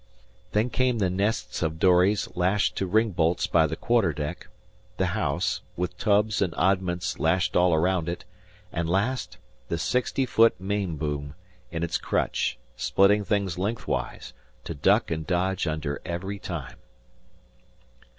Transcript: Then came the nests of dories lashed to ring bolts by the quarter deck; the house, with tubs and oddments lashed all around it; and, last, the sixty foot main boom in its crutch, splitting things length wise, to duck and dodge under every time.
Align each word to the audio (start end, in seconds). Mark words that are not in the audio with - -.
Then 0.53 0.71
came 0.71 0.97
the 0.97 1.11
nests 1.11 1.61
of 1.61 1.77
dories 1.77 2.27
lashed 2.35 2.75
to 2.77 2.87
ring 2.87 3.11
bolts 3.11 3.45
by 3.45 3.67
the 3.67 3.75
quarter 3.75 4.11
deck; 4.13 4.47
the 4.97 5.05
house, 5.13 5.61
with 5.77 5.95
tubs 5.99 6.41
and 6.41 6.55
oddments 6.57 7.19
lashed 7.19 7.55
all 7.55 7.71
around 7.75 8.09
it; 8.09 8.25
and, 8.71 8.89
last, 8.89 9.37
the 9.69 9.77
sixty 9.77 10.25
foot 10.25 10.59
main 10.59 10.95
boom 10.95 11.35
in 11.69 11.83
its 11.83 11.99
crutch, 11.99 12.57
splitting 12.75 13.23
things 13.23 13.59
length 13.59 13.87
wise, 13.87 14.33
to 14.63 14.73
duck 14.73 15.11
and 15.11 15.27
dodge 15.27 15.67
under 15.67 16.01
every 16.03 16.39
time. 16.39 16.77